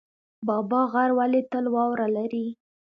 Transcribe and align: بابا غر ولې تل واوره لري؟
بابا 0.47 0.81
غر 0.91 1.09
ولې 1.19 1.41
تل 1.51 1.65
واوره 1.75 2.07
لري؟ 2.17 2.45